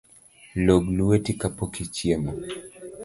[0.67, 2.31] Log lueti kapok ichiemo